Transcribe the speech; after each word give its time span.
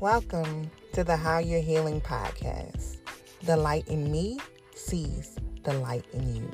Welcome 0.00 0.70
to 0.94 1.04
the 1.04 1.14
How 1.14 1.40
You're 1.40 1.60
Healing 1.60 2.00
podcast. 2.00 2.96
The 3.42 3.54
light 3.54 3.86
in 3.86 4.10
me 4.10 4.38
sees 4.74 5.36
the 5.62 5.74
light 5.74 6.06
in 6.14 6.34
you. 6.34 6.50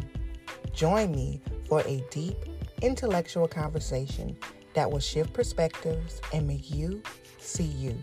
Join 0.72 1.12
me 1.12 1.40
for 1.68 1.80
a 1.82 2.04
deep 2.10 2.34
intellectual 2.82 3.46
conversation 3.46 4.36
that 4.74 4.90
will 4.90 4.98
shift 4.98 5.32
perspectives 5.32 6.20
and 6.32 6.48
make 6.48 6.74
you 6.74 7.00
see 7.38 7.62
you. 7.62 7.96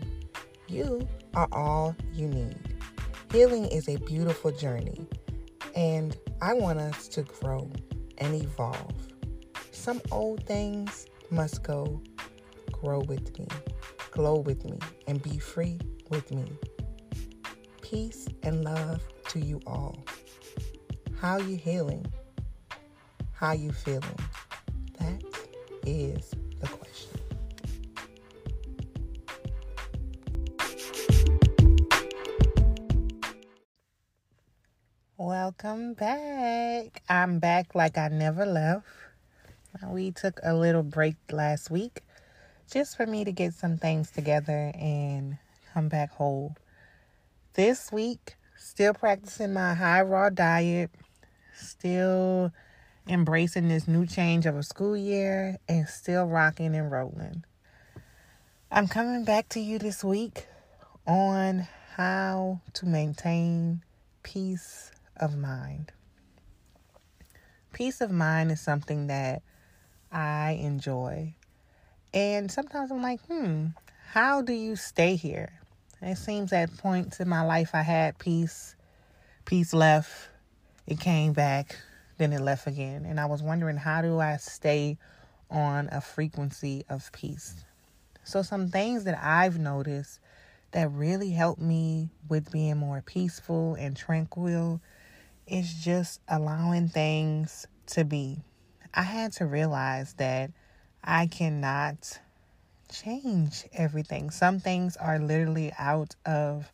You 0.66 1.06
are 1.34 1.48
all 1.52 1.94
you 2.14 2.26
need. 2.28 2.56
Healing 3.30 3.66
is 3.66 3.86
a 3.90 3.96
beautiful 3.96 4.50
journey, 4.50 5.06
and 5.76 6.16
I 6.40 6.54
want 6.54 6.78
us 6.78 7.06
to 7.08 7.22
grow 7.22 7.70
and 8.16 8.34
evolve. 8.34 8.94
Some 9.72 10.00
old 10.10 10.46
things 10.46 11.04
must 11.28 11.62
go. 11.62 12.00
Grow 12.72 13.00
with 13.00 13.38
me, 13.38 13.46
glow 14.14 14.36
with 14.36 14.64
me, 14.64 14.78
and 15.08 15.20
be 15.20 15.38
free 15.38 15.78
with 16.08 16.30
me. 16.30 16.46
Peace 17.82 18.28
and 18.44 18.62
love 18.62 19.02
to 19.28 19.40
you 19.40 19.60
all. 19.66 20.04
How 21.20 21.38
you 21.38 21.56
healing? 21.56 22.06
How 23.32 23.52
you 23.52 23.72
feeling? 23.72 24.18
That 25.00 25.20
is 25.84 26.30
the 26.60 26.68
question. 26.68 27.18
Welcome 35.16 35.94
back. 35.94 37.02
I'm 37.08 37.40
back 37.40 37.74
like 37.74 37.98
I 37.98 38.08
never 38.08 38.46
left. 38.46 38.86
We 39.88 40.12
took 40.12 40.38
a 40.44 40.54
little 40.54 40.84
break 40.84 41.16
last 41.32 41.68
week 41.68 42.03
just 42.70 42.96
for 42.96 43.06
me 43.06 43.24
to 43.24 43.32
get 43.32 43.54
some 43.54 43.76
things 43.76 44.10
together 44.10 44.72
and 44.74 45.38
come 45.72 45.88
back 45.88 46.12
whole. 46.12 46.56
This 47.54 47.92
week, 47.92 48.36
still 48.56 48.94
practicing 48.94 49.52
my 49.52 49.74
high 49.74 50.02
raw 50.02 50.30
diet, 50.30 50.90
still 51.54 52.52
embracing 53.08 53.68
this 53.68 53.86
new 53.86 54.06
change 54.06 54.46
of 54.46 54.56
a 54.56 54.62
school 54.62 54.96
year, 54.96 55.58
and 55.68 55.88
still 55.88 56.24
rocking 56.24 56.74
and 56.74 56.90
rolling. 56.90 57.44
I'm 58.70 58.88
coming 58.88 59.24
back 59.24 59.48
to 59.50 59.60
you 59.60 59.78
this 59.78 60.02
week 60.02 60.46
on 61.06 61.68
how 61.94 62.60
to 62.72 62.86
maintain 62.86 63.82
peace 64.22 64.90
of 65.16 65.36
mind. 65.36 65.92
Peace 67.72 68.00
of 68.00 68.10
mind 68.10 68.50
is 68.50 68.60
something 68.60 69.06
that 69.08 69.42
I 70.10 70.58
enjoy. 70.60 71.34
And 72.14 72.48
sometimes 72.48 72.92
I'm 72.92 73.02
like, 73.02 73.20
hmm, 73.26 73.66
how 74.12 74.40
do 74.40 74.52
you 74.52 74.76
stay 74.76 75.16
here? 75.16 75.50
it 76.00 76.16
seems 76.16 76.52
at 76.52 76.76
points 76.76 77.18
in 77.18 77.28
my 77.28 77.40
life 77.40 77.70
I 77.72 77.80
had 77.80 78.18
peace, 78.18 78.76
peace 79.46 79.72
left, 79.72 80.28
it 80.86 81.00
came 81.00 81.32
back, 81.32 81.76
then 82.18 82.32
it 82.32 82.40
left 82.40 82.66
again. 82.66 83.04
And 83.06 83.18
I 83.18 83.24
was 83.24 83.42
wondering, 83.42 83.78
how 83.78 84.02
do 84.02 84.20
I 84.20 84.36
stay 84.36 84.98
on 85.50 85.88
a 85.90 86.00
frequency 86.00 86.84
of 86.90 87.10
peace? 87.12 87.64
So, 88.22 88.42
some 88.42 88.68
things 88.68 89.04
that 89.04 89.18
I've 89.20 89.58
noticed 89.58 90.20
that 90.72 90.92
really 90.92 91.30
help 91.30 91.58
me 91.58 92.10
with 92.28 92.52
being 92.52 92.76
more 92.76 93.02
peaceful 93.04 93.74
and 93.74 93.96
tranquil 93.96 94.80
is 95.46 95.72
just 95.72 96.20
allowing 96.28 96.88
things 96.88 97.66
to 97.86 98.04
be. 98.04 98.44
I 98.92 99.02
had 99.02 99.32
to 99.32 99.46
realize 99.46 100.14
that 100.14 100.50
I 101.06 101.26
cannot 101.26 102.18
change 102.90 103.64
everything. 103.74 104.30
Some 104.30 104.58
things 104.58 104.96
are 104.96 105.18
literally 105.18 105.70
out 105.78 106.16
of 106.24 106.72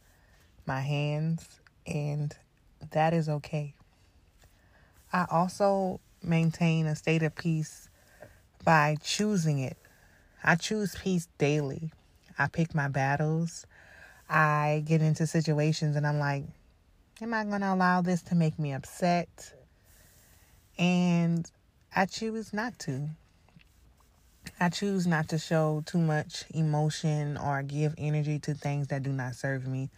my 0.66 0.80
hands, 0.80 1.60
and 1.84 2.32
that 2.92 3.12
is 3.12 3.28
okay. 3.28 3.74
I 5.12 5.26
also 5.28 5.98
maintain 6.22 6.86
a 6.86 6.94
state 6.94 7.24
of 7.24 7.34
peace 7.34 7.88
by 8.64 8.96
choosing 9.02 9.58
it. 9.58 9.76
I 10.44 10.54
choose 10.54 10.94
peace 10.94 11.26
daily. 11.38 11.90
I 12.38 12.46
pick 12.46 12.72
my 12.72 12.86
battles. 12.86 13.66
I 14.28 14.84
get 14.86 15.02
into 15.02 15.26
situations 15.26 15.96
and 15.96 16.06
I'm 16.06 16.20
like, 16.20 16.44
am 17.20 17.34
I 17.34 17.44
going 17.44 17.62
to 17.62 17.74
allow 17.74 18.00
this 18.00 18.22
to 18.22 18.36
make 18.36 18.58
me 18.60 18.72
upset? 18.72 19.52
And 20.78 21.50
I 21.94 22.06
choose 22.06 22.52
not 22.52 22.78
to. 22.80 23.08
I 24.62 24.68
choose 24.68 25.06
not 25.06 25.30
to 25.30 25.38
show 25.38 25.82
too 25.86 25.96
much 25.96 26.44
emotion 26.50 27.38
or 27.38 27.62
give 27.62 27.94
energy 27.96 28.38
to 28.40 28.52
things 28.52 28.88
that 28.88 29.02
do 29.02 29.10
not 29.10 29.34
serve 29.34 29.66
me 29.66 29.88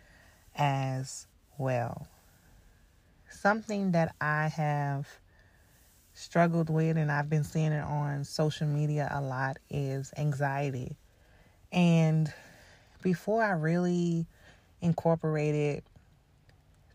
as 0.54 1.26
well. 1.58 2.06
Something 3.28 3.90
that 3.90 4.14
I 4.20 4.46
have 4.46 5.08
struggled 6.14 6.70
with, 6.70 6.96
and 6.96 7.10
I've 7.10 7.28
been 7.28 7.42
seeing 7.42 7.72
it 7.72 7.82
on 7.82 8.22
social 8.22 8.68
media 8.68 9.10
a 9.12 9.20
lot, 9.20 9.58
is 9.68 10.12
anxiety. 10.16 10.96
And 11.72 12.32
before 13.02 13.42
I 13.42 13.50
really 13.50 14.26
incorporated 14.80 15.82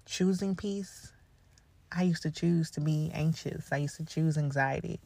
choosing 0.06 0.56
peace, 0.56 1.12
I 1.92 2.04
used 2.04 2.24
to 2.24 2.32
choose 2.32 2.72
to 2.72 2.82
be 2.82 3.12
anxious. 3.14 3.74
I 3.74 3.78
used 3.78 3.98
to 3.98 4.06
choose 4.06 4.38
anxiety. 4.38 5.02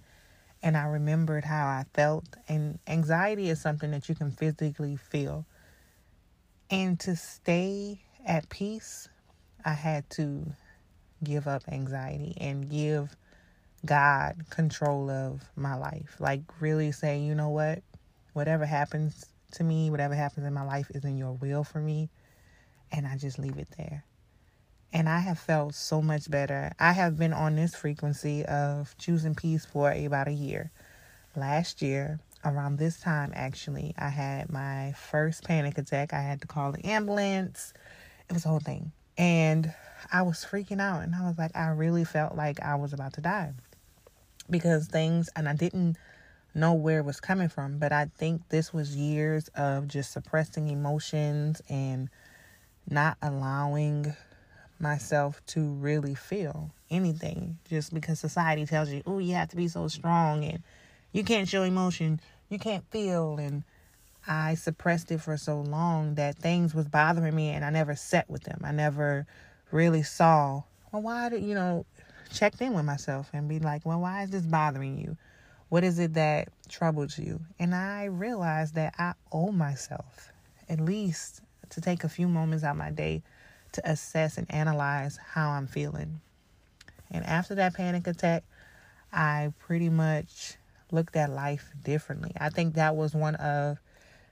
And 0.64 0.78
I 0.78 0.84
remembered 0.84 1.44
how 1.44 1.66
I 1.66 1.86
felt. 1.94 2.26
And 2.48 2.80
anxiety 2.88 3.50
is 3.50 3.62
something 3.62 3.92
that 3.92 4.08
you 4.10 4.16
can 4.16 4.32
physically 4.32 4.96
feel. 4.96 5.46
And 6.70 7.00
to 7.02 7.16
stay 7.16 8.02
at 8.26 8.50
peace, 8.50 9.10
I 9.66 9.74
had 9.74 10.10
to 10.12 10.46
give 11.24 11.48
up 11.48 11.64
anxiety 11.68 12.36
and 12.40 12.70
give 12.70 13.16
God 13.86 14.44
control 14.50 15.10
of 15.10 15.42
my 15.56 15.76
life. 15.76 16.16
Like, 16.20 16.42
really 16.60 16.92
say, 16.92 17.20
you 17.20 17.36
know 17.36 17.50
what? 17.50 17.82
Whatever 18.34 18.66
happens 18.66 19.26
to 19.54 19.64
me, 19.64 19.90
whatever 19.90 20.16
happens 20.16 20.46
in 20.46 20.54
my 20.54 20.64
life 20.64 20.90
is 20.94 21.04
in 21.04 21.18
your 21.18 21.34
will 21.34 21.64
for 21.64 21.80
me. 21.80 22.10
And 22.92 23.08
I 23.08 23.18
just 23.18 23.40
leave 23.40 23.58
it 23.58 23.68
there. 23.78 24.06
And 24.94 25.08
I 25.08 25.20
have 25.20 25.40
felt 25.40 25.74
so 25.74 26.02
much 26.02 26.30
better. 26.30 26.74
I 26.80 26.92
have 26.92 27.18
been 27.18 27.34
on 27.34 27.56
this 27.56 27.76
frequency 27.76 28.46
of 28.46 28.96
choosing 28.98 29.36
peace 29.36 29.66
for 29.66 29.92
about 29.92 30.28
a 30.28 30.34
year. 30.34 30.72
Last 31.36 31.82
year, 31.82 32.20
around 32.44 32.78
this 32.78 33.00
time, 33.00 33.32
actually, 33.34 33.94
I 33.98 34.10
had 34.10 34.52
my 34.52 34.94
first 34.98 35.46
panic 35.46 35.78
attack. 35.78 36.14
I 36.14 36.22
had 36.22 36.42
to 36.42 36.48
call 36.48 36.74
the 36.74 36.86
ambulance. 36.86 37.74
It 38.30 38.34
was 38.34 38.44
a 38.44 38.50
whole 38.50 38.60
thing. 38.60 38.92
And 39.18 39.74
I 40.12 40.24
was 40.24 40.46
freaking 40.50 40.82
out. 40.82 41.04
And 41.04 41.16
I 41.16 41.26
was 41.26 41.38
like, 41.38 41.56
I 41.56 41.68
really 41.70 42.04
felt 42.04 42.36
like 42.36 42.60
I 42.62 42.76
was 42.76 42.92
about 42.92 43.14
to 43.14 43.22
die 43.22 43.54
because 44.50 44.88
things, 44.88 45.30
and 45.36 45.48
I 45.48 45.54
didn't 45.54 45.98
know 46.54 46.74
where 46.74 47.00
it 47.00 47.06
was 47.06 47.22
coming 47.22 47.48
from. 47.48 47.78
But 47.80 47.94
I 47.94 48.08
think 48.18 48.50
this 48.50 48.74
was 48.74 48.96
years 48.96 49.48
of 49.56 49.88
just 49.88 50.12
suppressing 50.12 50.68
emotions 50.68 51.62
and 51.70 52.10
not 52.90 53.18
allowing 53.22 54.14
myself 54.82 55.42
to 55.48 55.62
really 55.62 56.16
feel 56.16 56.72
anything 56.90 57.58
just 57.70 57.94
because 57.94 58.20
society 58.20 58.66
tells 58.66 58.90
you, 58.90 59.02
oh, 59.06 59.20
you 59.20 59.34
have 59.36 59.50
to 59.50 59.56
be 59.56 59.68
so 59.68 59.88
strong 59.88 60.44
and 60.44 60.62
you 61.12 61.24
can't 61.24 61.48
show 61.48 61.64
emotion, 61.64 62.20
you 62.50 62.60
can't 62.60 62.84
feel. 62.92 63.38
And 63.38 63.64
I 64.28 64.56
suppressed 64.56 65.12
it 65.12 65.22
for 65.22 65.38
so 65.38 65.62
long 65.62 66.16
that 66.16 66.38
things 66.38 66.76
was 66.76 66.88
bothering 66.88 67.36
me 67.36 67.50
and 67.50 67.64
I 67.64 67.70
never 67.70 67.96
sat 67.96 68.30
with 68.30 68.44
them. 68.44 68.62
I 68.64 68.72
never 68.72 69.26
really 69.72 70.04
saw, 70.04 70.64
well, 70.92 71.02
why 71.02 71.30
did, 71.30 71.44
you 71.44 71.56
know, 71.56 71.86
checked 72.32 72.62
in 72.62 72.74
with 72.74 72.86
myself 72.86 73.30
and 73.34 73.48
be 73.48 73.60
like, 73.60 73.86
well, 73.86 74.00
why 74.00 74.24
is 74.24 74.30
this 74.30 74.46
bothering 74.46 74.98
you? 74.98 75.18
What 75.70 75.84
is 75.84 76.00
it 76.00 76.14
that 76.16 76.50
troubles 76.70 77.18
you? 77.18 77.40
And 77.60 77.74
I 77.74 78.06
realized 78.06 78.76
that 78.76 78.94
I 78.98 79.14
owe 79.32 79.52
myself 79.52 80.32
at 80.68 80.80
least 80.80 81.42
to 81.70 81.82
take 81.82 82.04
a 82.04 82.10
few 82.10 82.28
moments 82.28 82.64
out 82.64 82.76
my 82.78 82.92
day 82.92 83.24
to 83.74 83.90
assess 83.90 84.38
and 84.38 84.50
analyze 84.52 85.18
how 85.18 85.52
I'm 85.52 85.68
feeling. 85.68 86.22
And 87.10 87.26
after 87.26 87.56
that 87.56 87.74
panic 87.74 88.08
attack, 88.08 88.44
I 89.12 89.54
pretty 89.60 89.90
much 89.90 90.56
looked 90.92 91.16
at 91.16 91.30
life 91.30 91.72
differently. 91.84 92.32
I 92.40 92.50
think 92.50 92.76
that 92.76 92.96
was 92.96 93.14
one 93.14 93.36
of 93.36 93.80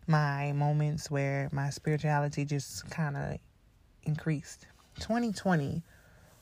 my 0.08 0.54
moments 0.54 1.12
where 1.12 1.50
my 1.52 1.70
spirituality 1.70 2.46
just 2.46 2.90
kind 2.90 3.16
of 3.16 3.38
increased. 4.04 4.66
2020 5.00 5.84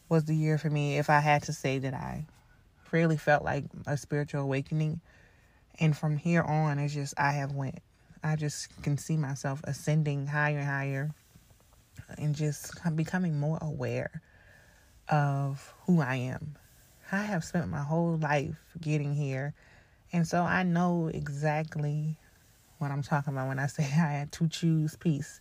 was 0.10 0.26
the 0.26 0.36
year 0.36 0.58
for 0.58 0.70
me, 0.70 0.98
if 0.98 1.10
I 1.10 1.20
had 1.20 1.44
to 1.44 1.54
say 1.54 1.80
that 1.80 1.94
I 1.94 2.26
really 2.92 3.18
felt 3.18 3.44
like 3.44 3.66
a 3.86 3.98
spiritual 3.98 4.42
awakening. 4.42 5.02
And 5.80 5.96
from 5.96 6.18
here 6.18 6.42
on, 6.42 6.80
it's 6.80 6.94
just 6.94 7.14
I 7.18 7.32
have 7.32 7.52
went. 7.52 7.80
I 8.24 8.36
just 8.36 8.70
can 8.82 8.98
see 8.98 9.18
myself 9.18 9.62
ascending 9.66 10.28
higher 10.28 10.58
and 10.58 10.68
higher 10.68 11.12
and 12.18 12.36
just 12.36 12.74
becoming 12.96 13.40
more 13.40 13.58
aware 13.62 14.22
of 15.10 15.74
who 15.86 16.02
I 16.02 16.16
am. 16.16 16.56
I 17.12 17.24
have 17.24 17.44
spent 17.44 17.70
my 17.70 17.82
whole 17.82 18.18
life 18.18 18.58
getting 18.80 19.14
here, 19.14 19.54
and 20.12 20.28
so 20.28 20.42
I 20.42 20.64
know 20.64 21.10
exactly 21.14 22.18
what 22.80 22.92
I'm 22.92 23.04
talking 23.04 23.34
about 23.34 23.48
when 23.48 23.60
I 23.60 23.68
say 23.68 23.84
I 23.84 23.88
had 23.88 24.32
to 24.34 24.48
choose 24.48 24.96
peace. 24.96 25.40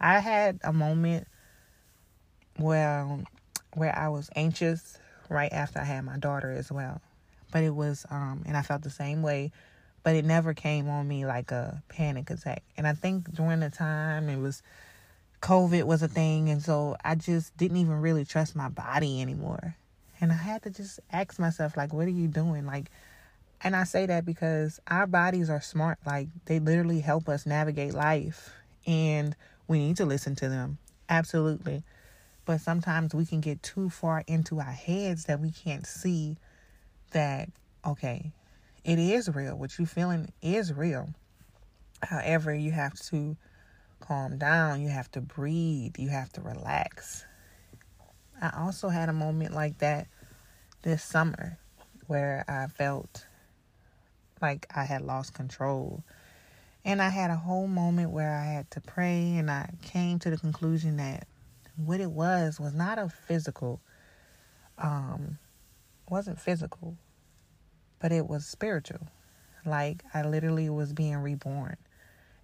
I 0.00 0.18
had 0.20 0.60
a 0.62 0.72
moment 0.72 1.26
where 2.58 3.18
where 3.74 3.96
I 3.96 4.08
was 4.08 4.30
anxious 4.34 4.98
right 5.28 5.52
after 5.52 5.78
I 5.78 5.84
had 5.84 6.04
my 6.04 6.18
daughter 6.18 6.50
as 6.50 6.70
well. 6.72 7.00
But 7.52 7.62
it 7.62 7.74
was 7.74 8.06
um 8.10 8.42
and 8.46 8.56
I 8.56 8.62
felt 8.62 8.82
the 8.82 8.90
same 8.90 9.22
way, 9.22 9.52
but 10.02 10.14
it 10.16 10.24
never 10.24 10.54
came 10.54 10.88
on 10.88 11.06
me 11.06 11.26
like 11.26 11.50
a 11.50 11.82
panic 11.88 12.30
attack. 12.30 12.62
And 12.76 12.86
I 12.86 12.94
think 12.94 13.32
during 13.32 13.60
the 13.60 13.70
time 13.70 14.28
it 14.28 14.38
was 14.38 14.62
COVID 15.42 15.84
was 15.84 16.02
a 16.02 16.08
thing 16.08 16.48
and 16.48 16.62
so 16.62 16.96
I 17.04 17.14
just 17.14 17.56
didn't 17.56 17.76
even 17.78 18.00
really 18.00 18.24
trust 18.24 18.56
my 18.56 18.68
body 18.68 19.20
anymore. 19.20 19.76
And 20.20 20.32
I 20.32 20.36
had 20.36 20.62
to 20.62 20.70
just 20.70 21.00
ask 21.12 21.38
myself 21.38 21.76
like 21.76 21.92
what 21.92 22.06
are 22.06 22.10
you 22.10 22.28
doing? 22.28 22.66
Like 22.66 22.90
and 23.60 23.74
I 23.74 23.84
say 23.84 24.06
that 24.06 24.24
because 24.24 24.80
our 24.86 25.06
bodies 25.06 25.50
are 25.50 25.60
smart. 25.60 25.98
Like 26.06 26.28
they 26.46 26.58
literally 26.58 27.00
help 27.00 27.28
us 27.28 27.46
navigate 27.46 27.94
life 27.94 28.52
and 28.86 29.34
we 29.68 29.78
need 29.78 29.96
to 29.96 30.06
listen 30.06 30.36
to 30.36 30.48
them. 30.48 30.78
Absolutely. 31.08 31.82
But 32.44 32.60
sometimes 32.60 33.14
we 33.14 33.26
can 33.26 33.40
get 33.40 33.62
too 33.62 33.90
far 33.90 34.22
into 34.26 34.60
our 34.60 34.64
heads 34.72 35.24
that 35.24 35.40
we 35.40 35.50
can't 35.50 35.86
see 35.86 36.36
that, 37.10 37.48
okay, 37.84 38.30
it 38.84 38.98
is 38.98 39.28
real. 39.34 39.56
What 39.56 39.78
you're 39.78 39.86
feeling 39.86 40.32
is 40.42 40.72
real. 40.72 41.08
However, 42.02 42.54
you 42.54 42.70
have 42.70 42.94
to 43.10 43.36
calm 44.00 44.38
down. 44.38 44.80
You 44.80 44.88
have 44.88 45.10
to 45.12 45.20
breathe. 45.20 45.96
You 45.98 46.08
have 46.08 46.32
to 46.34 46.40
relax. 46.40 47.24
I 48.40 48.52
also 48.58 48.88
had 48.88 49.08
a 49.08 49.14
moment 49.14 49.54
like 49.54 49.78
that 49.78 50.08
this 50.82 51.02
summer 51.02 51.58
where 52.06 52.44
I 52.48 52.66
felt 52.66 53.26
like 54.40 54.66
I 54.74 54.84
had 54.84 55.02
lost 55.02 55.34
control. 55.34 56.04
And 56.84 57.02
I 57.02 57.08
had 57.08 57.30
a 57.30 57.36
whole 57.36 57.66
moment 57.66 58.10
where 58.10 58.32
I 58.32 58.44
had 58.44 58.70
to 58.72 58.80
pray, 58.80 59.36
and 59.36 59.50
I 59.50 59.70
came 59.82 60.20
to 60.20 60.30
the 60.30 60.36
conclusion 60.36 60.98
that 60.98 61.26
what 61.76 62.00
it 62.00 62.10
was 62.10 62.60
was 62.60 62.74
not 62.74 62.98
a 62.98 63.08
physical, 63.08 63.80
um, 64.78 65.38
wasn't 66.08 66.40
physical, 66.40 66.96
but 67.98 68.12
it 68.12 68.28
was 68.28 68.46
spiritual. 68.46 69.08
Like 69.64 70.04
I 70.14 70.22
literally 70.22 70.70
was 70.70 70.92
being 70.92 71.16
reborn. 71.16 71.76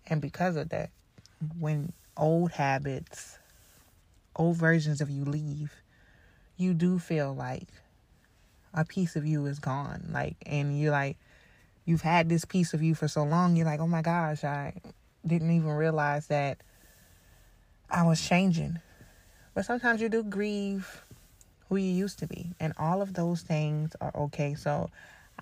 And 0.07 0.21
because 0.21 0.57
of 0.57 0.71
that, 0.71 0.91
when 1.59 1.93
old 2.17 2.53
habits, 2.53 3.39
old 4.37 4.57
versions 4.57 5.01
of 5.01 5.11
you 5.11 5.25
leave, 5.25 5.73
you 6.57 6.75
do 6.75 6.99
feel 6.99 7.35
like 7.35 7.69
a 8.75 8.85
piece 8.85 9.17
of 9.17 9.27
you 9.27 9.47
is 9.47 9.59
gone. 9.59 10.11
Like, 10.13 10.37
and 10.47 10.79
you're 10.79 10.93
like, 10.93 11.17
you've 11.85 12.03
had 12.03 12.29
this 12.29 12.45
piece 12.45 12.75
of 12.75 12.83
you 12.83 12.95
for 12.95 13.09
so 13.09 13.25
long, 13.25 13.57
you're 13.57 13.67
like, 13.67 13.81
oh 13.81 13.89
my 13.89 14.03
gosh, 14.03 14.45
I 14.45 14.75
didn't 15.27 15.51
even 15.51 15.71
realize 15.71 16.29
that 16.29 16.59
I 17.91 18.05
was 18.05 18.21
changing. 18.21 18.79
But 19.55 19.65
sometimes 19.65 20.01
you 20.01 20.09
do 20.09 20.23
grieve 20.23 21.05
who 21.69 21.77
you 21.77 21.91
used 21.91 22.19
to 22.21 22.27
be, 22.27 22.53
and 22.61 22.73
all 22.79 23.03
of 23.03 23.15
those 23.15 23.43
things 23.43 23.93
are 24.01 24.13
okay. 24.15 24.55
So 24.55 24.91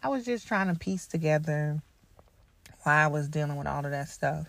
I 0.03 0.09
was 0.09 0.25
just 0.25 0.47
trying 0.47 0.69
to 0.69 0.79
piece 0.79 1.07
together 1.07 1.81
why 2.83 3.05
I 3.05 3.07
was 3.09 3.29
dealing 3.29 3.57
with 3.57 3.67
all 3.67 3.85
of 3.85 3.91
that 3.91 4.09
stuff. 4.09 4.47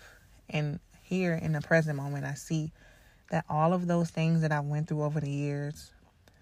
And 0.49 0.79
here 1.11 1.33
in 1.33 1.51
the 1.51 1.59
present 1.59 1.97
moment, 1.97 2.25
I 2.25 2.35
see 2.35 2.71
that 3.31 3.43
all 3.49 3.73
of 3.73 3.85
those 3.85 4.09
things 4.09 4.41
that 4.41 4.53
I 4.53 4.61
went 4.61 4.87
through 4.87 5.03
over 5.03 5.19
the 5.19 5.29
years 5.29 5.91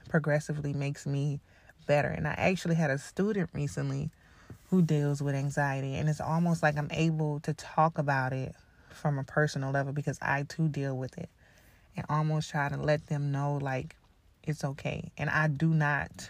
progressively 0.09 0.73
makes 0.73 1.07
me 1.07 1.39
better. 1.87 2.09
And 2.09 2.27
I 2.27 2.35
actually 2.37 2.75
had 2.75 2.91
a 2.91 2.99
student 2.99 3.49
recently 3.51 4.11
who 4.69 4.83
deals 4.83 5.23
with 5.23 5.33
anxiety. 5.33 5.95
And 5.95 6.07
it's 6.07 6.21
almost 6.21 6.61
like 6.61 6.77
I'm 6.77 6.89
able 6.91 7.39
to 7.41 7.53
talk 7.55 7.97
about 7.97 8.31
it 8.31 8.53
from 8.91 9.17
a 9.17 9.23
personal 9.23 9.71
level 9.71 9.91
because 9.91 10.19
I 10.21 10.43
too 10.43 10.67
deal 10.67 10.95
with 10.95 11.17
it. 11.17 11.29
And 11.97 12.05
almost 12.07 12.51
try 12.51 12.69
to 12.69 12.77
let 12.77 13.07
them 13.07 13.31
know, 13.31 13.57
like, 13.59 13.95
it's 14.43 14.63
okay. 14.63 15.11
And 15.17 15.31
I 15.31 15.47
do 15.47 15.69
not, 15.69 16.29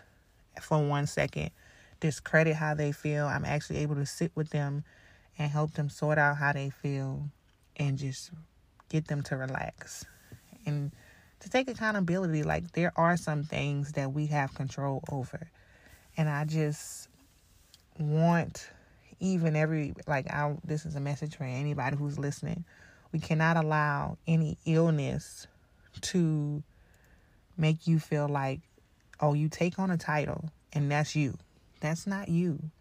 for 0.61 0.81
one 0.81 1.07
second, 1.07 1.51
discredit 1.99 2.55
how 2.55 2.73
they 2.73 2.93
feel. 2.93 3.27
I'm 3.27 3.43
actually 3.43 3.79
able 3.79 3.95
to 3.95 4.05
sit 4.05 4.31
with 4.33 4.51
them 4.51 4.85
and 5.37 5.51
help 5.51 5.73
them 5.73 5.89
sort 5.89 6.17
out 6.17 6.37
how 6.37 6.53
they 6.53 6.69
feel 6.69 7.29
and 7.79 7.97
just 7.97 8.31
get 8.89 9.07
them 9.07 9.23
to 9.23 9.37
relax. 9.37 10.05
And 10.65 10.91
to 11.39 11.49
take 11.49 11.69
accountability, 11.69 12.43
like, 12.43 12.73
there 12.73 12.91
are 12.95 13.17
some 13.17 13.43
things 13.43 13.93
that 13.93 14.11
we 14.11 14.27
have 14.27 14.53
control 14.53 15.03
over. 15.09 15.49
And 16.17 16.29
I 16.29 16.45
just 16.45 17.07
want 17.97 18.69
even 19.19 19.55
every 19.55 19.93
like 20.07 20.31
I 20.31 20.55
this 20.63 20.85
is 20.85 20.95
a 20.95 20.99
message 20.99 21.35
for 21.35 21.43
anybody 21.43 21.97
who's 21.97 22.17
listening. 22.17 22.63
We 23.11 23.19
cannot 23.19 23.57
allow 23.57 24.17
any 24.27 24.57
illness 24.65 25.47
to 26.01 26.63
make 27.57 27.87
you 27.87 27.99
feel 27.99 28.27
like 28.27 28.61
oh 29.19 29.33
you 29.33 29.49
take 29.49 29.79
on 29.79 29.91
a 29.91 29.97
title 29.97 30.49
and 30.73 30.91
that's 30.91 31.15
you. 31.15 31.37
That's 31.81 32.07
not 32.07 32.29
you. 32.29 32.71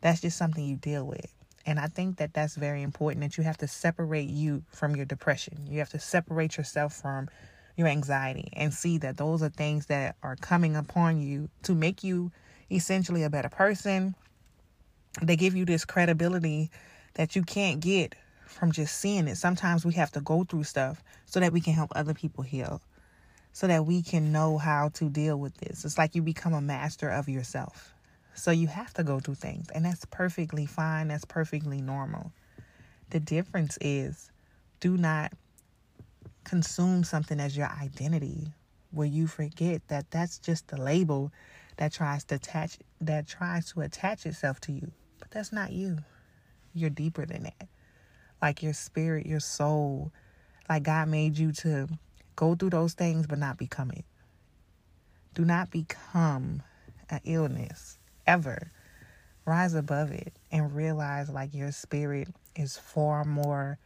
That's 0.00 0.20
just 0.20 0.36
something 0.36 0.64
you 0.64 0.76
deal 0.76 1.04
with. 1.04 1.32
And 1.68 1.78
I 1.78 1.86
think 1.86 2.16
that 2.16 2.32
that's 2.32 2.54
very 2.56 2.80
important 2.80 3.20
that 3.20 3.36
you 3.36 3.44
have 3.44 3.58
to 3.58 3.68
separate 3.68 4.30
you 4.30 4.62
from 4.70 4.96
your 4.96 5.04
depression. 5.04 5.66
You 5.68 5.80
have 5.80 5.90
to 5.90 5.98
separate 5.98 6.56
yourself 6.56 6.94
from 6.94 7.28
your 7.76 7.88
anxiety 7.88 8.48
and 8.54 8.72
see 8.72 8.96
that 8.96 9.18
those 9.18 9.42
are 9.42 9.50
things 9.50 9.84
that 9.86 10.16
are 10.22 10.34
coming 10.34 10.76
upon 10.76 11.20
you 11.20 11.50
to 11.64 11.74
make 11.74 12.02
you 12.02 12.32
essentially 12.70 13.22
a 13.22 13.28
better 13.28 13.50
person, 13.50 14.14
they 15.20 15.36
give 15.36 15.54
you 15.54 15.66
this 15.66 15.84
credibility 15.84 16.70
that 17.16 17.36
you 17.36 17.42
can't 17.42 17.80
get 17.80 18.14
from 18.46 18.72
just 18.72 18.98
seeing 18.98 19.28
it. 19.28 19.36
Sometimes 19.36 19.84
we 19.84 19.92
have 19.92 20.12
to 20.12 20.22
go 20.22 20.44
through 20.44 20.64
stuff 20.64 21.04
so 21.26 21.38
that 21.38 21.52
we 21.52 21.60
can 21.60 21.74
help 21.74 21.92
other 21.94 22.14
people 22.14 22.42
heal, 22.42 22.80
so 23.52 23.66
that 23.66 23.84
we 23.84 24.00
can 24.00 24.32
know 24.32 24.56
how 24.56 24.88
to 24.94 25.10
deal 25.10 25.38
with 25.38 25.54
this. 25.58 25.84
It's 25.84 25.98
like 25.98 26.14
you 26.14 26.22
become 26.22 26.54
a 26.54 26.62
master 26.62 27.10
of 27.10 27.28
yourself. 27.28 27.92
So 28.38 28.52
you 28.52 28.68
have 28.68 28.94
to 28.94 29.02
go 29.02 29.18
through 29.18 29.34
things, 29.34 29.66
and 29.74 29.84
that's 29.84 30.04
perfectly 30.04 30.64
fine. 30.64 31.08
That's 31.08 31.24
perfectly 31.24 31.82
normal. 31.82 32.30
The 33.10 33.18
difference 33.18 33.76
is 33.80 34.30
do 34.78 34.96
not 34.96 35.32
consume 36.44 37.02
something 37.02 37.40
as 37.40 37.56
your 37.56 37.66
identity 37.66 38.52
where 38.92 39.08
you 39.08 39.26
forget 39.26 39.82
that 39.88 40.12
that's 40.12 40.38
just 40.38 40.68
the 40.68 40.80
label 40.80 41.32
that 41.78 41.92
tries 41.92 42.22
to 42.26 42.36
attach 42.36 42.78
that 43.00 43.26
tries 43.26 43.72
to 43.72 43.80
attach 43.80 44.24
itself 44.24 44.60
to 44.60 44.72
you. 44.72 44.92
But 45.18 45.32
that's 45.32 45.52
not 45.52 45.72
you. 45.72 45.98
You're 46.72 46.90
deeper 46.90 47.26
than 47.26 47.42
that. 47.42 47.68
Like 48.40 48.62
your 48.62 48.72
spirit, 48.72 49.26
your 49.26 49.40
soul, 49.40 50.12
like 50.68 50.84
God 50.84 51.08
made 51.08 51.36
you 51.36 51.50
to 51.52 51.88
go 52.36 52.54
through 52.54 52.70
those 52.70 52.94
things 52.94 53.26
but 53.26 53.40
not 53.40 53.58
become 53.58 53.90
it. 53.90 54.04
Do 55.34 55.44
not 55.44 55.72
become 55.72 56.62
an 57.10 57.20
illness 57.24 57.98
ever. 58.28 58.70
Rise 59.44 59.74
above 59.74 60.12
it 60.12 60.32
and 60.52 60.76
realize 60.76 61.28
like 61.28 61.54
your 61.54 61.72
spirit 61.72 62.28
is 62.54 62.76
far 62.76 63.24
more 63.24 63.78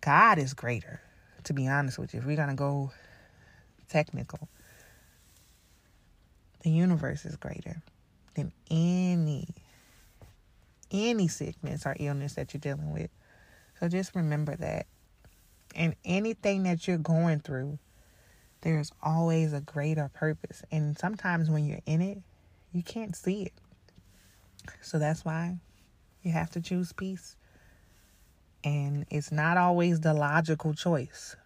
God 0.00 0.38
is 0.38 0.54
greater, 0.54 1.00
to 1.44 1.52
be 1.52 1.68
honest 1.68 1.98
with 1.98 2.14
you. 2.14 2.20
If 2.20 2.26
we're 2.26 2.36
gonna 2.36 2.54
go 2.54 2.90
technical 3.88 4.48
the 6.62 6.70
universe 6.70 7.24
is 7.24 7.36
greater 7.36 7.82
than 8.34 8.52
any 8.70 9.48
any 10.90 11.28
sickness 11.28 11.86
or 11.86 11.96
illness 11.98 12.34
that 12.34 12.52
you're 12.52 12.60
dealing 12.60 12.92
with. 12.92 13.10
So 13.78 13.88
just 13.88 14.14
remember 14.14 14.56
that. 14.56 14.86
And 15.74 15.94
anything 16.04 16.64
that 16.64 16.88
you're 16.88 16.98
going 16.98 17.40
through, 17.40 17.78
there's 18.62 18.90
always 19.02 19.52
a 19.52 19.60
greater 19.60 20.10
purpose. 20.12 20.62
And 20.72 20.98
sometimes 20.98 21.48
when 21.48 21.64
you're 21.64 21.78
in 21.86 22.02
it, 22.02 22.18
you 22.72 22.82
can't 22.82 23.16
see 23.16 23.42
it. 23.42 23.52
So 24.80 24.98
that's 24.98 25.24
why 25.24 25.58
you 26.22 26.32
have 26.32 26.50
to 26.50 26.60
choose 26.60 26.92
peace. 26.92 27.36
And 28.62 29.06
it's 29.10 29.32
not 29.32 29.56
always 29.56 30.00
the 30.00 30.14
logical 30.14 30.74
choice. 30.74 31.36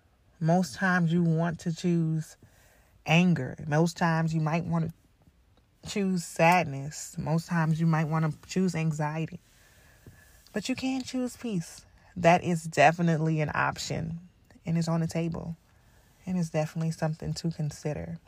Most 0.40 0.74
times 0.74 1.12
you 1.12 1.22
want 1.22 1.60
to 1.60 1.74
choose 1.74 2.36
anger. 3.06 3.56
Most 3.66 3.96
times 3.96 4.34
you 4.34 4.40
might 4.40 4.64
want 4.64 4.92
to 5.82 5.90
choose 5.90 6.24
sadness. 6.24 7.16
Most 7.18 7.48
times 7.48 7.80
you 7.80 7.86
might 7.86 8.08
want 8.08 8.24
to 8.24 8.48
choose 8.48 8.74
anxiety. 8.74 9.40
But 10.52 10.68
you 10.68 10.74
can 10.74 11.02
choose 11.02 11.36
peace. 11.36 11.84
That 12.16 12.44
is 12.44 12.64
definitely 12.64 13.40
an 13.40 13.50
option 13.54 14.20
and 14.66 14.78
it's 14.78 14.88
on 14.88 15.00
the 15.00 15.06
table. 15.06 15.56
And 16.26 16.38
it's 16.38 16.50
definitely 16.50 16.90
something 16.90 17.34
to 17.34 17.50
consider. 17.50 18.18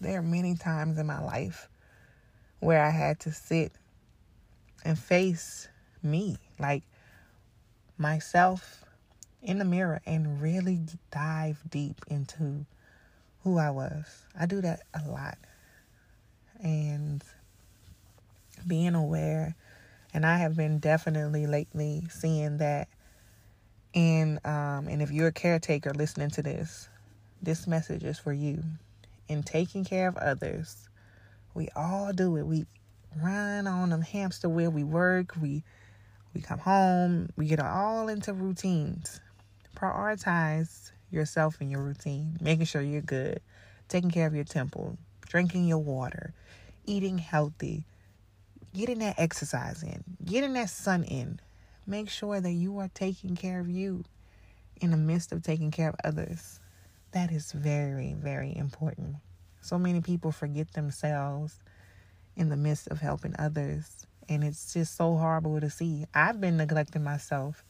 There 0.00 0.18
are 0.18 0.22
many 0.22 0.56
times 0.56 0.98
in 0.98 1.06
my 1.06 1.22
life 1.22 1.68
where 2.60 2.82
I 2.84 2.90
had 2.90 3.20
to 3.20 3.32
sit 3.32 3.72
and 4.84 4.98
face 4.98 5.68
me, 6.02 6.38
like 6.58 6.84
myself 7.98 8.84
in 9.42 9.58
the 9.58 9.64
mirror, 9.64 10.00
and 10.06 10.40
really 10.42 10.80
dive 11.10 11.62
deep 11.70 12.04
into 12.08 12.66
who 13.44 13.58
I 13.58 13.70
was. 13.70 14.24
I 14.38 14.46
do 14.46 14.60
that 14.62 14.82
a 14.94 15.08
lot 15.08 15.38
and 16.62 17.22
being 18.66 18.94
aware. 18.94 19.54
And 20.14 20.26
I 20.26 20.38
have 20.38 20.56
been 20.56 20.78
definitely 20.78 21.46
lately 21.46 22.04
seeing 22.10 22.58
that 22.58 22.88
And 23.94 24.44
um, 24.46 24.88
and 24.88 25.02
if 25.02 25.10
you're 25.10 25.28
a 25.28 25.32
caretaker 25.32 25.92
listening 25.92 26.30
to 26.30 26.42
this, 26.42 26.88
this 27.42 27.66
message 27.66 28.04
is 28.04 28.18
for 28.18 28.32
you. 28.32 28.62
In 29.28 29.42
taking 29.42 29.84
care 29.84 30.08
of 30.08 30.16
others, 30.16 30.88
we 31.54 31.68
all 31.74 32.12
do 32.12 32.36
it. 32.36 32.46
We 32.46 32.66
run 33.20 33.66
on 33.66 33.90
them 33.90 34.02
hamster 34.02 34.48
wheel. 34.48 34.70
We 34.70 34.84
work. 34.84 35.34
We 35.40 35.64
we 36.34 36.40
come 36.40 36.58
home. 36.58 37.30
We 37.36 37.46
get 37.46 37.60
all 37.60 38.08
into 38.08 38.32
routines. 38.34 39.20
Prioritize 39.74 40.92
yourself 41.10 41.56
and 41.60 41.70
your 41.70 41.82
routine, 41.82 42.36
making 42.40 42.66
sure 42.66 42.82
you're 42.82 43.00
good, 43.00 43.40
taking 43.88 44.10
care 44.10 44.26
of 44.26 44.34
your 44.34 44.44
temple, 44.44 44.98
drinking 45.26 45.66
your 45.66 45.78
water, 45.78 46.34
eating 46.84 47.18
healthy, 47.18 47.84
getting 48.74 48.98
that 48.98 49.18
exercise 49.18 49.82
in, 49.82 50.04
getting 50.24 50.52
that 50.54 50.70
sun 50.70 51.04
in. 51.04 51.40
Make 51.86 52.10
sure 52.10 52.40
that 52.40 52.52
you 52.52 52.78
are 52.78 52.90
taking 52.94 53.36
care 53.36 53.60
of 53.60 53.68
you 53.68 54.04
in 54.80 54.90
the 54.90 54.96
midst 54.96 55.32
of 55.32 55.42
taking 55.42 55.70
care 55.70 55.88
of 55.88 55.96
others. 56.04 56.60
That 57.12 57.30
is 57.32 57.52
very, 57.52 58.14
very 58.14 58.54
important. 58.56 59.16
So 59.60 59.78
many 59.78 60.00
people 60.00 60.32
forget 60.32 60.72
themselves 60.72 61.58
in 62.36 62.50
the 62.50 62.56
midst 62.56 62.88
of 62.88 63.00
helping 63.00 63.34
others. 63.38 64.06
And 64.28 64.44
it's 64.44 64.72
just 64.72 64.96
so 64.96 65.16
horrible 65.16 65.60
to 65.60 65.70
see. 65.70 66.04
I've 66.14 66.40
been 66.40 66.56
neglecting 66.56 67.04
myself. 67.04 67.64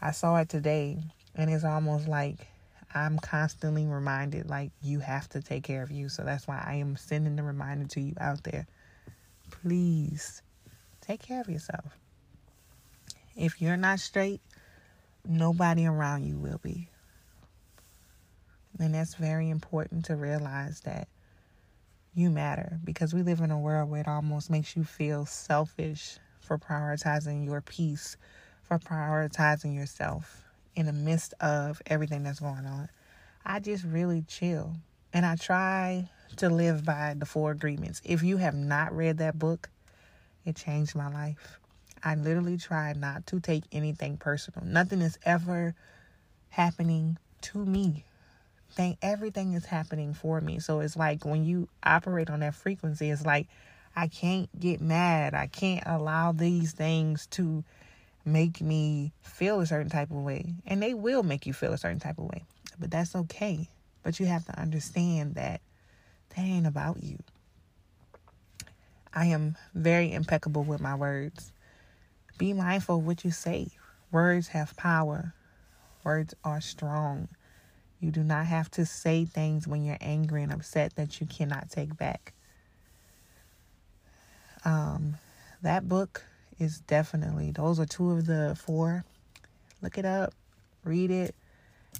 I 0.00 0.12
saw 0.12 0.36
it 0.36 0.48
today, 0.48 0.98
and 1.34 1.50
it's 1.50 1.64
almost 1.64 2.08
like 2.08 2.48
I'm 2.94 3.18
constantly 3.18 3.86
reminded, 3.86 4.48
like, 4.48 4.70
you 4.82 5.00
have 5.00 5.28
to 5.30 5.42
take 5.42 5.64
care 5.64 5.82
of 5.82 5.90
you. 5.90 6.08
So 6.08 6.22
that's 6.24 6.48
why 6.48 6.62
I 6.66 6.76
am 6.76 6.96
sending 6.96 7.36
the 7.36 7.42
reminder 7.42 7.86
to 7.88 8.00
you 8.00 8.14
out 8.20 8.42
there. 8.44 8.66
Please 9.50 10.42
take 11.00 11.20
care 11.20 11.40
of 11.40 11.48
yourself. 11.48 11.96
If 13.36 13.60
you're 13.60 13.76
not 13.76 14.00
straight, 14.00 14.40
nobody 15.26 15.86
around 15.86 16.24
you 16.24 16.38
will 16.38 16.58
be. 16.62 16.88
And 18.78 18.94
that's 18.94 19.14
very 19.14 19.50
important 19.50 20.04
to 20.06 20.16
realize 20.16 20.80
that 20.80 21.08
you 22.14 22.30
matter 22.30 22.78
because 22.84 23.12
we 23.12 23.22
live 23.22 23.40
in 23.40 23.50
a 23.50 23.58
world 23.58 23.90
where 23.90 24.00
it 24.00 24.08
almost 24.08 24.50
makes 24.50 24.76
you 24.76 24.84
feel 24.84 25.26
selfish 25.26 26.18
for 26.40 26.58
prioritizing 26.58 27.44
your 27.44 27.60
peace, 27.60 28.16
for 28.62 28.78
prioritizing 28.78 29.74
yourself 29.74 30.44
in 30.74 30.86
the 30.86 30.92
midst 30.92 31.34
of 31.40 31.82
everything 31.86 32.22
that's 32.22 32.40
going 32.40 32.66
on. 32.66 32.88
I 33.44 33.60
just 33.60 33.84
really 33.84 34.22
chill 34.22 34.74
and 35.12 35.26
I 35.26 35.36
try 35.36 36.08
to 36.36 36.48
live 36.48 36.84
by 36.84 37.14
the 37.16 37.26
four 37.26 37.50
agreements. 37.50 38.00
If 38.04 38.22
you 38.22 38.36
have 38.36 38.54
not 38.54 38.94
read 38.94 39.18
that 39.18 39.38
book, 39.38 39.70
it 40.44 40.56
changed 40.56 40.94
my 40.94 41.08
life. 41.08 41.58
I 42.04 42.14
literally 42.14 42.58
try 42.58 42.92
not 42.92 43.26
to 43.28 43.40
take 43.40 43.64
anything 43.72 44.18
personal. 44.18 44.64
Nothing 44.64 45.00
is 45.00 45.18
ever 45.24 45.74
happening 46.50 47.18
to 47.42 47.64
me 47.64 48.04
thing 48.70 48.96
everything 49.02 49.54
is 49.54 49.64
happening 49.64 50.14
for 50.14 50.40
me. 50.40 50.58
So 50.58 50.80
it's 50.80 50.96
like 50.96 51.24
when 51.24 51.44
you 51.44 51.68
operate 51.82 52.30
on 52.30 52.40
that 52.40 52.54
frequency, 52.54 53.10
it's 53.10 53.24
like 53.26 53.48
I 53.96 54.08
can't 54.08 54.48
get 54.58 54.80
mad. 54.80 55.34
I 55.34 55.46
can't 55.46 55.82
allow 55.86 56.32
these 56.32 56.72
things 56.72 57.26
to 57.28 57.64
make 58.24 58.60
me 58.60 59.12
feel 59.22 59.60
a 59.60 59.66
certain 59.66 59.90
type 59.90 60.10
of 60.10 60.18
way. 60.18 60.54
And 60.66 60.82
they 60.82 60.94
will 60.94 61.22
make 61.22 61.46
you 61.46 61.52
feel 61.52 61.72
a 61.72 61.78
certain 61.78 62.00
type 62.00 62.18
of 62.18 62.24
way. 62.24 62.44
But 62.78 62.90
that's 62.90 63.14
okay. 63.14 63.68
But 64.02 64.20
you 64.20 64.26
have 64.26 64.44
to 64.46 64.58
understand 64.58 65.34
that 65.34 65.60
that 66.30 66.42
ain't 66.42 66.66
about 66.66 67.02
you. 67.02 67.18
I 69.12 69.26
am 69.26 69.56
very 69.74 70.12
impeccable 70.12 70.62
with 70.62 70.80
my 70.80 70.94
words. 70.94 71.52
Be 72.36 72.52
mindful 72.52 72.98
of 72.98 73.06
what 73.06 73.24
you 73.24 73.30
say. 73.30 73.68
Words 74.12 74.48
have 74.48 74.76
power. 74.76 75.34
Words 76.04 76.34
are 76.44 76.60
strong. 76.60 77.28
You 78.00 78.10
do 78.10 78.22
not 78.22 78.46
have 78.46 78.70
to 78.72 78.86
say 78.86 79.24
things 79.24 79.66
when 79.66 79.84
you're 79.84 79.98
angry 80.00 80.42
and 80.42 80.52
upset 80.52 80.94
that 80.96 81.20
you 81.20 81.26
cannot 81.26 81.70
take 81.70 81.96
back. 81.96 82.32
Um, 84.64 85.16
that 85.62 85.88
book 85.88 86.24
is 86.58 86.80
definitely, 86.80 87.50
those 87.50 87.80
are 87.80 87.86
two 87.86 88.10
of 88.10 88.26
the 88.26 88.56
four. 88.60 89.04
Look 89.82 89.98
it 89.98 90.04
up, 90.04 90.32
read 90.84 91.10
it, 91.10 91.34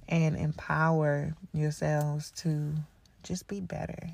and 0.08 0.36
empower 0.36 1.34
yourselves 1.52 2.30
to 2.38 2.74
just 3.22 3.48
be 3.48 3.60
better. 3.60 4.10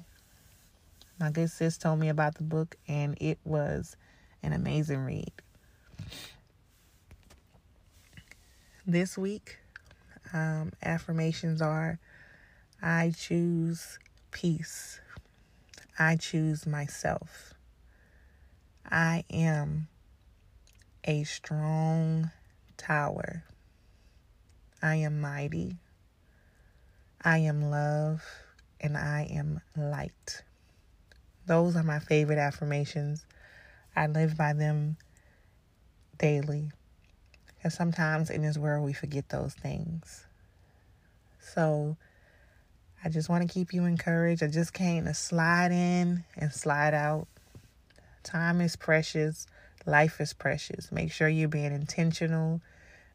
My 1.21 1.31
good 1.31 1.51
sis 1.51 1.79
told 1.79 2.01
me 2.01 2.09
about 2.09 2.37
the 2.37 2.43
book, 2.43 2.77
and 2.89 3.17
it 3.21 3.39
was 3.45 3.97
an 4.43 4.53
amazing 4.53 5.05
read. 5.05 5.33
This 8.87 9.17
week, 9.17 9.59
um, 10.33 10.73
affirmations 10.83 11.61
are 11.61 11.99
I 12.83 13.13
choose 13.17 13.99
peace. 14.31 15.01
I 15.99 16.17
choose 16.17 16.67
myself. 16.67 17.55
I 18.91 19.25
am 19.31 19.89
a 21.05 21.25
strong 21.25 22.31
tower. 22.77 23.45
I 24.83 24.97
am 24.97 25.21
mighty. 25.21 25.79
I 27.23 27.39
am 27.39 27.71
love 27.71 28.23
and 28.81 28.99
I 28.99 29.29
am 29.31 29.61
light. 29.77 30.43
Those 31.47 31.75
are 31.77 31.83
my 31.83 32.01
favorite 32.01 32.39
affirmations. 32.39 33.25
I 33.97 34.09
live 34.09 34.37
by 34.37 34.53
them 34.53 34.99
daily. 36.19 36.71
Because 37.65 37.79
sometimes 37.79 38.29
in 38.29 38.43
this 38.43 38.59
world 38.59 38.85
we 38.85 38.93
forget 38.93 39.31
those 39.31 39.55
things. 39.55 40.27
So 41.41 41.97
I 43.03 43.09
just 43.09 43.31
want 43.31 43.49
to 43.49 43.53
keep 43.53 43.73
you 43.73 43.87
encouraged. 43.87 44.43
I 44.43 44.49
just 44.49 44.75
came 44.75 45.07
to 45.07 45.15
slide 45.15 45.73
in 45.73 46.25
and 46.37 46.53
slide 46.53 46.93
out. 46.93 47.27
Time 48.23 48.61
is 48.61 48.77
precious. 48.77 49.47
Life 49.87 50.21
is 50.21 50.35
precious. 50.35 50.93
Make 50.93 51.11
sure 51.11 51.27
you're 51.27 51.49
being 51.49 51.73
intentional. 51.73 52.61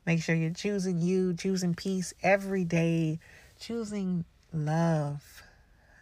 Make 0.08 0.24
sure 0.24 0.34
you're 0.34 0.50
choosing 0.50 0.98
you, 0.98 1.36
choosing 1.36 1.76
peace 1.76 2.16
every 2.24 2.66
day, 2.66 3.20
choosing 3.60 4.26
love, 4.52 5.44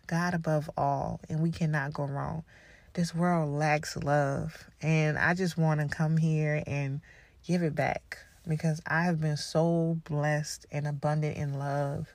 God 0.08 0.34
above 0.36 0.70
all. 0.78 1.20
And 1.28 1.42
we 1.42 1.52
cannot 1.52 1.92
go 1.92 2.06
wrong. 2.06 2.46
This 2.94 3.14
world 3.14 3.50
lacks 3.50 3.98
love. 3.98 4.70
And 4.82 5.18
I 5.18 5.34
just 5.34 5.58
want 5.58 5.82
to 5.82 5.94
come 5.94 6.16
here 6.16 6.64
and 6.66 7.02
give 7.46 7.62
it 7.62 7.76
back 7.76 8.20
because 8.48 8.82
I 8.88 9.04
have 9.04 9.20
been 9.20 9.38
so 9.38 10.00
blessed 10.06 10.66
and 10.72 10.88
abundant 10.88 11.38
in 11.38 11.60
love 11.60 12.14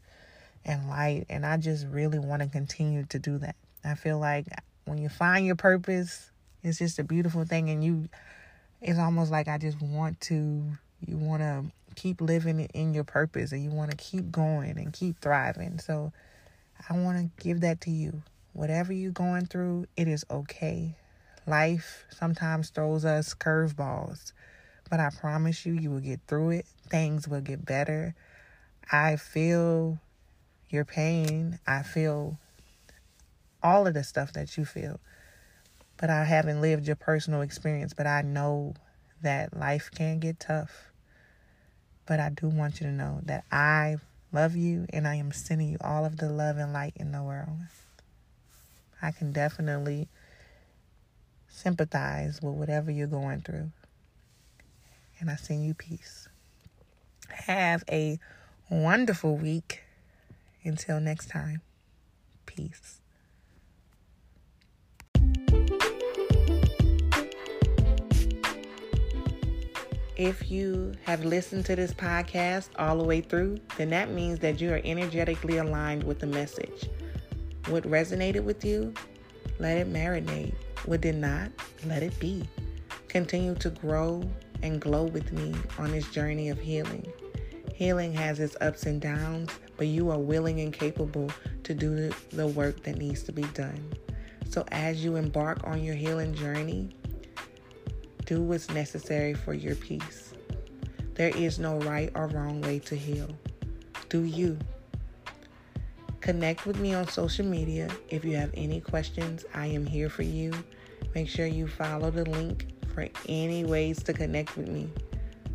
and 0.64 0.88
light. 0.88 1.26
And 1.28 1.44
I 1.44 1.56
just 1.56 1.86
really 1.86 2.18
want 2.18 2.42
to 2.42 2.48
continue 2.48 3.04
to 3.06 3.18
do 3.18 3.38
that. 3.38 3.56
I 3.84 3.94
feel 3.94 4.18
like 4.18 4.46
when 4.84 4.98
you 4.98 5.08
find 5.08 5.46
your 5.46 5.56
purpose, 5.56 6.30
it's 6.62 6.78
just 6.78 6.98
a 6.98 7.04
beautiful 7.04 7.44
thing. 7.44 7.70
And 7.70 7.84
you, 7.84 8.08
it's 8.80 8.98
almost 8.98 9.30
like 9.30 9.48
I 9.48 9.58
just 9.58 9.80
want 9.80 10.20
to, 10.22 10.64
you 11.06 11.16
want 11.16 11.42
to 11.42 11.64
keep 11.94 12.20
living 12.20 12.60
in 12.60 12.94
your 12.94 13.04
purpose 13.04 13.52
and 13.52 13.62
you 13.62 13.70
want 13.70 13.90
to 13.90 13.96
keep 13.96 14.30
going 14.30 14.78
and 14.78 14.92
keep 14.92 15.20
thriving. 15.20 15.78
So 15.78 16.12
I 16.88 16.96
want 16.96 17.18
to 17.18 17.42
give 17.42 17.60
that 17.60 17.80
to 17.82 17.90
you. 17.90 18.22
Whatever 18.54 18.92
you're 18.92 19.12
going 19.12 19.46
through, 19.46 19.86
it 19.96 20.08
is 20.08 20.24
okay. 20.30 20.94
Life 21.46 22.04
sometimes 22.10 22.70
throws 22.70 23.04
us 23.04 23.34
curveballs 23.34 24.32
but 24.92 25.00
I 25.00 25.08
promise 25.08 25.64
you, 25.64 25.72
you 25.72 25.90
will 25.90 26.00
get 26.00 26.20
through 26.28 26.50
it. 26.50 26.66
Things 26.90 27.26
will 27.26 27.40
get 27.40 27.64
better. 27.64 28.14
I 28.92 29.16
feel 29.16 29.98
your 30.68 30.84
pain. 30.84 31.58
I 31.66 31.82
feel 31.82 32.38
all 33.62 33.86
of 33.86 33.94
the 33.94 34.04
stuff 34.04 34.34
that 34.34 34.58
you 34.58 34.66
feel. 34.66 35.00
But 35.96 36.10
I 36.10 36.24
haven't 36.24 36.60
lived 36.60 36.86
your 36.86 36.96
personal 36.96 37.40
experience. 37.40 37.94
But 37.94 38.06
I 38.06 38.20
know 38.20 38.74
that 39.22 39.56
life 39.56 39.90
can 39.94 40.18
get 40.18 40.38
tough. 40.38 40.92
But 42.04 42.20
I 42.20 42.28
do 42.28 42.48
want 42.48 42.78
you 42.78 42.86
to 42.88 42.92
know 42.92 43.20
that 43.24 43.44
I 43.50 43.96
love 44.30 44.56
you 44.56 44.84
and 44.92 45.08
I 45.08 45.14
am 45.14 45.32
sending 45.32 45.70
you 45.70 45.78
all 45.80 46.04
of 46.04 46.18
the 46.18 46.28
love 46.28 46.58
and 46.58 46.74
light 46.74 46.92
in 46.96 47.12
the 47.12 47.22
world. 47.22 47.60
I 49.00 49.10
can 49.12 49.32
definitely 49.32 50.08
sympathize 51.48 52.42
with 52.42 52.56
whatever 52.56 52.90
you're 52.90 53.06
going 53.06 53.40
through 53.40 53.70
and 55.22 55.30
I 55.30 55.36
send 55.36 55.64
you 55.64 55.72
peace. 55.72 56.28
Have 57.28 57.84
a 57.88 58.18
wonderful 58.68 59.36
week. 59.36 59.84
Until 60.64 61.00
next 61.00 61.28
time, 61.28 61.62
peace. 62.44 63.00
If 70.16 70.50
you 70.50 70.94
have 71.04 71.24
listened 71.24 71.66
to 71.66 71.76
this 71.76 71.92
podcast 71.92 72.68
all 72.76 72.98
the 72.98 73.04
way 73.04 73.20
through, 73.20 73.58
then 73.76 73.90
that 73.90 74.10
means 74.10 74.40
that 74.40 74.60
you 74.60 74.72
are 74.72 74.80
energetically 74.84 75.58
aligned 75.58 76.02
with 76.02 76.18
the 76.18 76.26
message. 76.26 76.90
What 77.68 77.84
resonated 77.84 78.42
with 78.42 78.64
you, 78.64 78.92
let 79.60 79.78
it 79.78 79.92
marinate. 79.92 80.54
What 80.86 81.00
did 81.00 81.16
not, 81.16 81.50
let 81.86 82.02
it 82.02 82.18
be. 82.18 82.44
Continue 83.08 83.54
to 83.56 83.70
grow 83.70 84.28
and 84.62 84.80
glow 84.80 85.04
with 85.04 85.32
me 85.32 85.54
on 85.78 85.90
this 85.90 86.08
journey 86.10 86.48
of 86.48 86.58
healing. 86.58 87.10
Healing 87.74 88.12
has 88.14 88.38
its 88.40 88.56
ups 88.60 88.86
and 88.86 89.00
downs, 89.00 89.50
but 89.76 89.86
you 89.86 90.10
are 90.10 90.18
willing 90.18 90.60
and 90.60 90.72
capable 90.72 91.30
to 91.64 91.74
do 91.74 92.10
the 92.30 92.46
work 92.46 92.82
that 92.84 92.96
needs 92.96 93.22
to 93.24 93.32
be 93.32 93.42
done. 93.54 93.92
So, 94.48 94.64
as 94.70 95.04
you 95.04 95.16
embark 95.16 95.64
on 95.64 95.82
your 95.82 95.94
healing 95.94 96.34
journey, 96.34 96.90
do 98.26 98.42
what's 98.42 98.70
necessary 98.70 99.34
for 99.34 99.54
your 99.54 99.74
peace. 99.74 100.34
There 101.14 101.36
is 101.36 101.58
no 101.58 101.78
right 101.78 102.10
or 102.14 102.28
wrong 102.28 102.60
way 102.60 102.78
to 102.80 102.94
heal. 102.94 103.28
Do 104.08 104.22
you? 104.22 104.58
Connect 106.20 106.66
with 106.66 106.78
me 106.78 106.94
on 106.94 107.08
social 107.08 107.44
media. 107.44 107.88
If 108.08 108.24
you 108.24 108.36
have 108.36 108.50
any 108.54 108.80
questions, 108.80 109.44
I 109.54 109.66
am 109.66 109.84
here 109.84 110.08
for 110.08 110.22
you. 110.22 110.52
Make 111.14 111.28
sure 111.28 111.46
you 111.46 111.66
follow 111.66 112.10
the 112.10 112.24
link 112.30 112.71
for 112.92 113.08
any 113.28 113.64
ways 113.64 114.02
to 114.04 114.12
connect 114.12 114.56
with 114.56 114.68
me. 114.68 114.88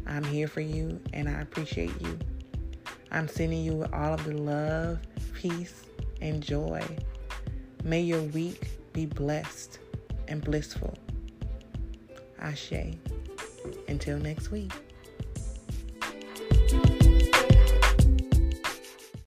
I'm 0.05 0.23
here 0.23 0.47
for 0.47 0.61
you 0.61 0.99
and 1.13 1.27
I 1.29 1.41
appreciate 1.41 2.01
you. 2.01 2.17
I'm 3.11 3.27
sending 3.27 3.63
you 3.63 3.85
all 3.93 4.13
of 4.13 4.23
the 4.25 4.33
love, 4.33 4.99
peace, 5.33 5.83
and 6.21 6.41
joy. 6.41 6.83
May 7.83 8.01
your 8.01 8.21
week 8.21 8.67
be 8.93 9.05
blessed 9.05 9.79
and 10.27 10.43
blissful. 10.43 10.93
Ashe. 12.39 12.95
Until 13.87 14.17
next 14.17 14.51
week. 14.51 14.71